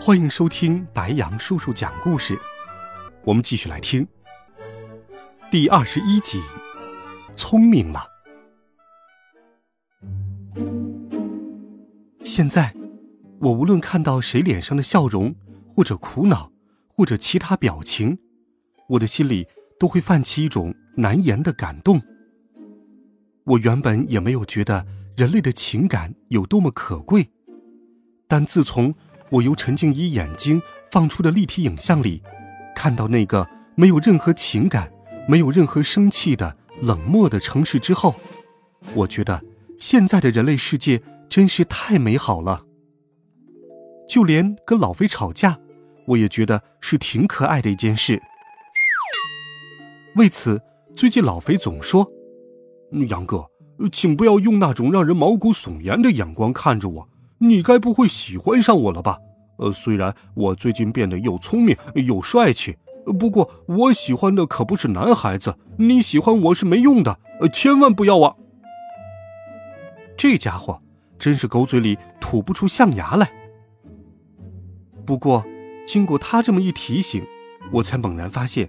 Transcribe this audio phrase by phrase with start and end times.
[0.00, 2.38] 欢迎收听白羊叔叔讲故事，
[3.24, 4.06] 我们继续来听
[5.50, 6.40] 第二十一集。
[7.36, 8.06] 聪明了。
[12.24, 12.74] 现在，
[13.40, 15.34] 我无论看到谁脸上的笑容，
[15.68, 16.50] 或者苦恼，
[16.86, 18.18] 或者其他表情，
[18.90, 19.46] 我的心里
[19.78, 22.00] 都会泛起一种难言的感动。
[23.44, 24.86] 我原本也没有觉得
[25.16, 27.28] 人类的情感有多么可贵，
[28.26, 28.94] 但自从……
[29.30, 30.60] 我由陈静怡眼睛
[30.90, 32.22] 放出的立体影像里，
[32.74, 34.90] 看到那个没有任何情感、
[35.28, 38.14] 没有任何生气的冷漠的城市之后，
[38.94, 39.42] 我觉得
[39.78, 42.64] 现在的人类世界真是太美好了。
[44.08, 45.58] 就连跟老飞吵架，
[46.06, 48.22] 我也觉得是挺可爱的一件事。
[50.14, 50.62] 为此，
[50.96, 52.10] 最近老飞总说
[53.08, 53.44] ：“杨哥，
[53.92, 59.18] 请不要用那种让人毛骨悚然的眼光看着我。”你该不会喜欢上我了吧？
[59.58, 62.76] 呃，虽然我最近变得又聪明又帅气，
[63.18, 65.56] 不过我喜欢的可不是男孩子。
[65.78, 68.34] 你喜欢我是没用的，呃，千万不要啊！
[70.16, 70.80] 这家伙
[71.18, 73.30] 真是狗嘴里吐不出象牙来。
[75.06, 75.44] 不过，
[75.86, 77.24] 经过他这么一提醒，
[77.72, 78.68] 我才猛然发现，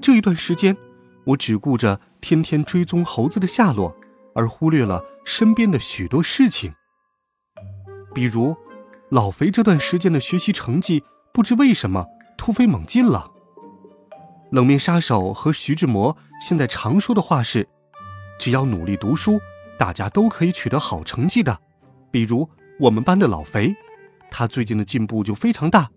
[0.00, 0.76] 这一段时间
[1.24, 3.94] 我只顾着天天追踪猴子的下落，
[4.34, 6.72] 而忽略了身边的许多事情。
[8.14, 8.56] 比如，
[9.10, 12.06] 老肥这段时间的学习成绩不知为什么
[12.36, 13.30] 突飞猛进了。
[14.50, 17.68] 冷面杀手和徐志摩现在常说的话是：
[18.38, 19.38] 只要努力读书，
[19.78, 21.58] 大家都可以取得好成绩的。
[22.10, 22.48] 比如
[22.80, 23.74] 我们班的老肥，
[24.30, 25.90] 他最近的进步就非常大，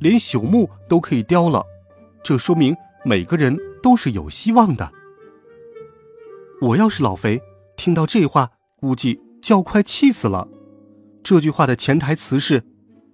[0.00, 1.62] 连朽木都可以雕了。
[2.22, 4.90] 这说明每个人都是有希望的。
[6.62, 7.40] 我要是老肥，
[7.76, 10.48] 听到这话，估计就要快气死了。
[11.28, 12.64] 这句话的潜台词是：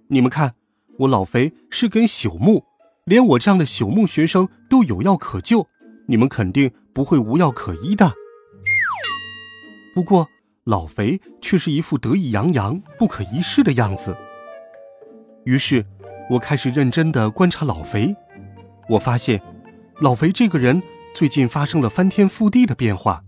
[0.07, 0.55] 你们看，
[0.99, 2.63] 我老肥是根朽木，
[3.03, 5.67] 连我这样的朽木学生都有药可救，
[6.07, 8.13] 你们肯定不会无药可医的。
[9.93, 10.29] 不过，
[10.63, 14.15] 老肥却是一副得意洋洋、不可一世的样子。
[15.43, 15.85] 于是，
[16.29, 18.15] 我开始认真的观察老肥。
[18.87, 19.41] 我发现，
[19.99, 20.81] 老肥这个人
[21.13, 23.25] 最近发生了翻天覆地的变化。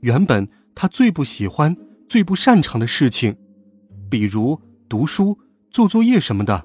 [0.00, 1.76] 原本他最不喜欢、
[2.08, 3.36] 最不擅长的事情。
[4.10, 5.38] 比如读书、
[5.70, 6.64] 做作业什么的，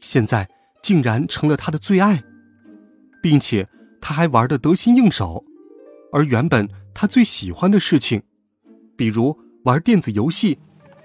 [0.00, 0.46] 现在
[0.82, 2.22] 竟然成了他的最爱，
[3.22, 3.66] 并且
[4.02, 5.42] 他还玩得得心应手。
[6.12, 8.22] 而原本他最喜欢的事情，
[8.96, 10.58] 比如玩电子游戏、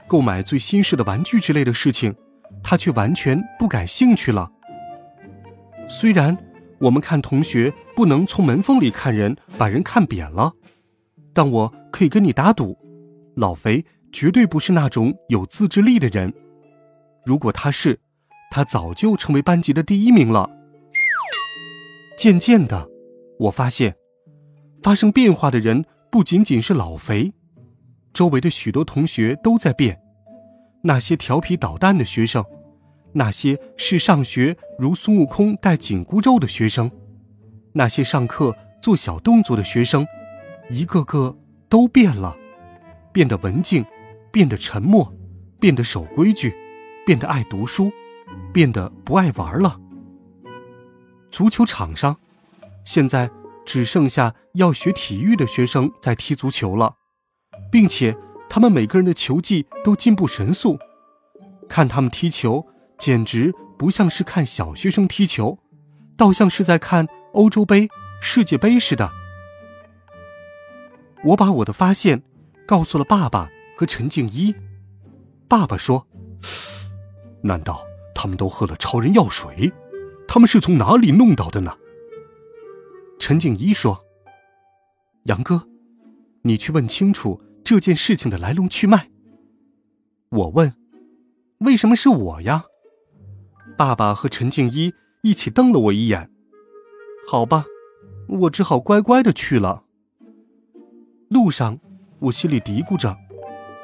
[0.06, 2.14] 购买最新式的玩具之类的事情，
[2.62, 4.52] 他却完全不感兴趣了。
[5.88, 6.38] 虽然
[6.78, 10.54] 我们看同学不能从门缝里看人，把人看扁了，
[11.34, 12.78] 但我可以跟你打赌，
[13.36, 13.86] 老肥。
[14.12, 16.34] 绝对不是那种有自制力的人。
[17.26, 18.00] 如果他是，
[18.52, 20.50] 他早就成为班级的第一名了。
[22.18, 22.90] 渐渐的，
[23.40, 23.96] 我发现，
[24.82, 27.32] 发生变化的人不仅仅是老肥，
[28.12, 30.00] 周围的许多同学都在变。
[30.82, 32.44] 那些调皮捣蛋的学生，
[33.14, 36.90] 那些是上学如孙悟空戴紧箍咒的学生，
[37.74, 40.08] 那些上课做小动作的学生，
[40.70, 41.38] 一个个
[41.70, 42.36] 都变了，
[43.14, 43.86] 变得文静。
[44.32, 45.14] 变得沉默，
[45.60, 46.56] 变得守规矩，
[47.06, 47.92] 变得爱读书，
[48.54, 49.80] 变得不爱玩了。
[51.30, 52.18] 足球场上，
[52.84, 53.30] 现在
[53.66, 56.96] 只剩下要学体育的学生在踢足球了，
[57.72, 58.16] 并且
[58.50, 60.78] 他们每个人的球技都进步神速。
[61.68, 62.66] 看他们踢球，
[62.98, 65.60] 简直不像是看小学生踢球，
[66.18, 67.88] 倒像是在看欧洲杯、
[68.22, 69.12] 世界杯似的。
[71.26, 72.24] 我把我的发现
[72.66, 73.50] 告诉了爸爸。
[73.80, 74.54] 和陈静一，
[75.48, 76.06] 爸爸说
[77.42, 77.82] ：“难道
[78.14, 79.72] 他们都喝了超人药水？
[80.28, 81.78] 他们是从哪里弄到的呢？”
[83.20, 84.04] 陈静一说
[85.24, 85.66] ：“杨哥，
[86.42, 89.10] 你去问清楚这件事情的来龙去脉。”
[90.28, 90.74] 我问
[91.64, 92.66] ：“为什么是我呀？”
[93.78, 96.30] 爸爸和陈静一一起瞪了我一眼。
[97.26, 97.64] 好吧，
[98.28, 99.86] 我只好乖乖的去了。
[101.30, 101.80] 路上，
[102.20, 103.16] 我心里嘀咕着。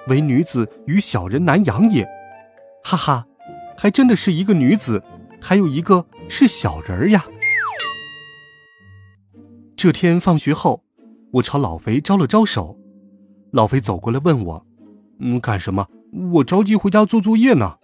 [0.08, 2.06] 唯女子与小人难养也，
[2.84, 3.28] 哈哈！
[3.78, 5.04] 还真的是一个女子，
[5.42, 7.26] 还有一个是小人儿呀。
[9.76, 10.84] 这天放学后，
[11.34, 12.80] 我朝老肥招了招手，
[13.52, 14.66] 老肥走过来问我
[15.20, 15.88] ：“嗯，干什么？
[16.32, 17.78] 我着急回家做作业呢。”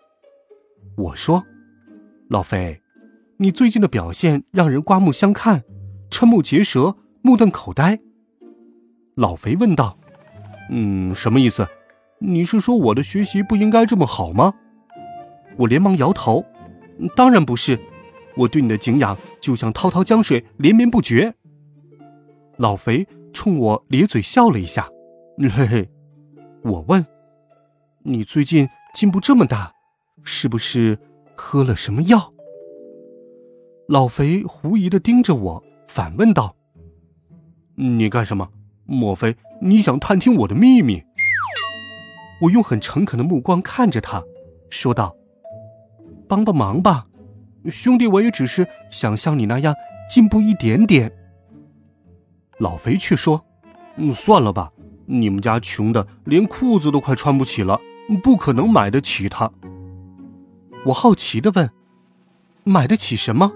[0.97, 1.43] 我说
[2.29, 2.81] ：“老肥，
[3.37, 5.63] 你最近的表现让人刮目相看，
[6.09, 7.99] 瞠目结舌，目瞪口呆。”
[9.15, 9.99] 老肥问道
[10.71, 11.67] ：“嗯，什么意思？
[12.23, 14.53] 你是说我的学习不应该这么好吗？”
[15.57, 16.45] 我连忙摇头
[17.15, 17.77] ：“当然不是，
[18.35, 21.33] 我对你的敬仰就像滔滔江水，连绵不绝。”
[22.57, 24.87] 老肥冲我咧嘴笑了一下，
[25.37, 25.89] 嘿嘿。
[26.63, 27.03] 我问
[28.05, 29.73] ：“你最近进步这么大，
[30.23, 30.99] 是不是
[31.35, 32.31] 喝了什么药？”
[33.89, 36.55] 老肥狐疑的盯着我，反问道
[37.75, 38.47] ：“你干什么？
[38.85, 41.03] 莫非你想探听我的秘密？”
[42.41, 44.23] 我用很诚恳的目光看着他，
[44.69, 45.15] 说道
[46.27, 47.05] ：“帮帮忙吧，
[47.69, 49.75] 兄弟，我也只是想像你那样
[50.09, 51.11] 进步一点点。”
[52.57, 53.43] 老肥却说
[53.97, 54.71] ：“嗯，算了吧，
[55.05, 57.79] 你们家穷的连裤子都快穿不起了，
[58.23, 59.51] 不可能买得起它。”
[60.85, 61.69] 我好奇的问
[62.65, 63.51] ：“买得起什么？”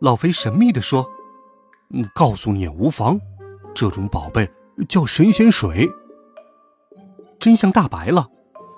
[0.00, 1.08] 老肥神秘的说
[1.94, 3.20] ：“嗯，告诉你也无妨，
[3.72, 4.50] 这种宝贝
[4.88, 5.88] 叫神仙水。”
[7.40, 8.28] 真相大白了，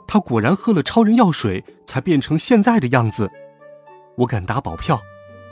[0.06, 3.30] 他果然喝了超人药水才变成现在的样子。
[4.16, 5.02] 我敢打保票，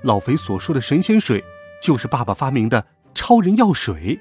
[0.03, 1.45] 老肥所说的神仙水
[1.83, 2.87] 就是爸爸发明的。
[3.12, 4.19] 超人药水？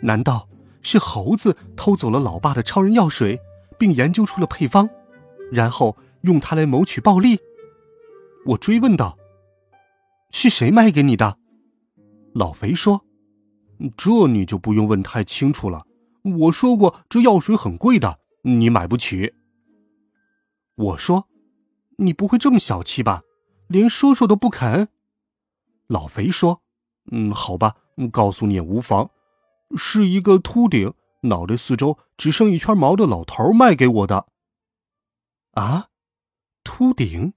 [0.00, 0.48] 难道
[0.82, 3.40] 是猴子偷走了老爸的超人药水，
[3.78, 4.90] 并研究出了配方，
[5.52, 7.38] 然后用它来谋取暴利？
[8.46, 9.16] 我追问道
[10.32, 11.38] ：“是谁卖给你的？”
[12.34, 13.04] 老肥说
[13.96, 15.84] ：“这你就不用问太清楚了。
[16.22, 19.34] 我说过这药水很贵的，你买不起。”
[20.76, 21.28] 我说
[21.98, 23.22] ：“你不会这么小气吧？
[23.68, 24.88] 连说说都不肯？”
[25.88, 26.62] 老肥说。
[27.12, 27.76] 嗯，好吧，
[28.12, 29.10] 告诉你也无妨，
[29.76, 34.28] 是一个秃顶、脑袋四周只剩一圈毛的老头卖给我的。
[35.52, 35.88] 啊，
[36.62, 37.32] 秃顶，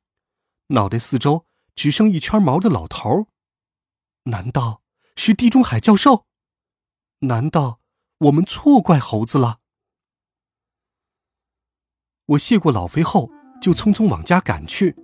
[0.68, 3.28] 脑袋四周只剩一圈毛的老头，
[4.26, 4.84] 难道
[5.16, 6.28] 是地中海教授？
[7.20, 7.80] 难道
[8.24, 9.60] 我们错怪猴子了？
[12.28, 13.30] 我谢过老肥后，
[13.62, 14.96] 就匆匆往家赶去，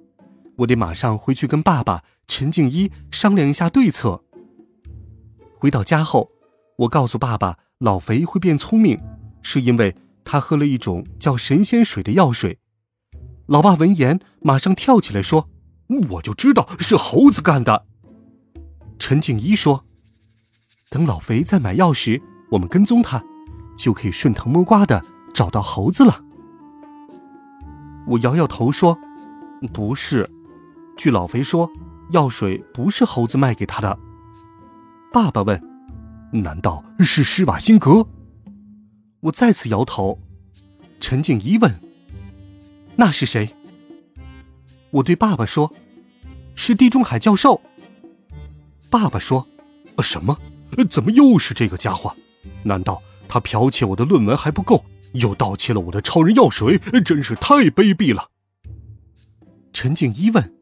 [0.59, 4.23] 我得马上回去跟爸爸陈静一商量一下对策。
[5.57, 6.31] 回到家后，
[6.77, 8.97] 我告诉爸爸，老肥会变聪明，
[9.41, 9.93] 是因为
[10.23, 12.59] 他喝了一种叫神仙水的药水。
[13.47, 15.49] 老爸闻言，马上跳起来说
[16.11, 17.85] ：“我就知道是猴子干的。”
[18.97, 19.83] 陈静一说
[20.89, 23.23] ：“等老肥再买药时，我们跟踪他，
[23.77, 25.03] 就可以顺藤摸瓜的
[25.33, 26.23] 找到猴子了。”
[28.07, 28.97] 我摇摇头说
[29.71, 30.29] ：“不是，
[30.97, 31.69] 据老肥说，
[32.11, 33.99] 药水不是猴子卖给他的。”
[35.13, 35.61] 爸爸问
[36.33, 38.07] ：“难道是施瓦辛格？”
[39.21, 40.19] 我再次摇头。
[40.99, 41.79] 陈静一问
[42.97, 43.49] ：“那是谁？”
[44.91, 45.71] 我对爸爸说
[46.55, 47.61] ：“是地中海教授。”
[48.89, 49.45] 爸爸说
[50.01, 50.37] ：“什么？
[50.89, 52.15] 怎么又是这个家伙？
[52.63, 54.83] 难道他剽窃我的论文还不够，
[55.13, 56.77] 又盗窃了我的超人药水？
[57.03, 58.29] 真是太卑鄙了！”
[59.73, 60.53] 陈静一问：“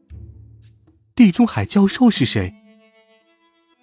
[1.14, 2.54] 地中海教授是谁？”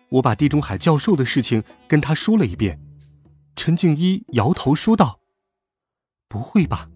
[0.10, 2.80] 我把地中海教授的事情跟他说了一遍，
[3.56, 5.20] 陈静一摇头说道
[6.30, 6.90] ：“不会吧？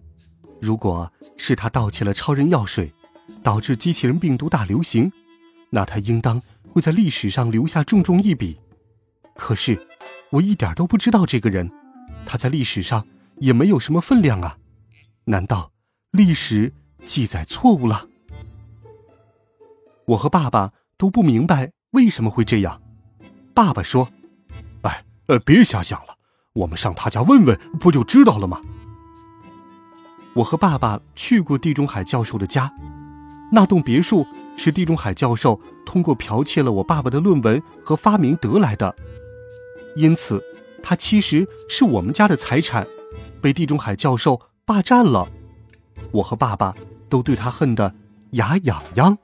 [0.60, 2.92] 如果是他盗窃了超人药水，
[3.42, 5.10] 导致机器人病毒大流行，
[5.70, 6.40] 那他应当
[6.70, 8.58] 会在历史上留下重重一笔。
[9.34, 9.86] 可是，
[10.30, 11.70] 我一点都不知道这个人，
[12.24, 13.06] 他在历史上
[13.38, 14.58] 也没有什么分量啊！
[15.24, 15.72] 难道
[16.12, 16.72] 历史
[17.04, 18.06] 记载错误了？
[20.06, 22.80] 我和爸爸都不明白为什么会这样。”
[23.54, 24.08] 爸爸说
[24.82, 26.16] ：“哎，呃，别瞎想了，
[26.52, 28.60] 我们上他家问问，不就知道了吗？”
[30.36, 32.72] 我和爸爸去过地中海教授的家，
[33.50, 34.24] 那栋别墅
[34.56, 38.94] 是地中海教授通过剽窃了我爸爸的论文和发明得来的，
[39.96, 40.42] 因此，
[40.82, 42.86] 他其实是我们家的财产，
[43.40, 45.28] 被地中海教授霸占了。
[46.12, 46.74] 我和爸爸
[47.08, 47.94] 都对他恨得
[48.32, 49.18] 牙痒痒。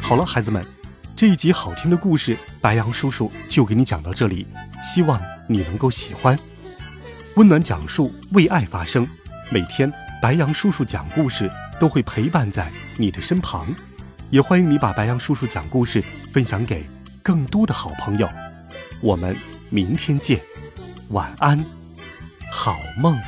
[0.00, 0.64] 好了，孩子们，
[1.14, 4.46] 这一集好听的故事，白羊叔叔就给你讲到这里。
[4.82, 6.38] 希望你能够喜欢。
[7.36, 9.06] 温暖讲述，为爱发声。
[9.50, 13.66] 每天，白羊叔叔讲故事都会陪伴在你的身旁。
[14.30, 16.02] 也欢迎你把白羊叔叔讲故事
[16.32, 16.84] 分享给
[17.22, 18.28] 更多的好朋友。
[19.00, 19.36] 我们
[19.68, 20.40] 明天见，
[21.08, 21.64] 晚安，
[22.50, 23.18] 好梦。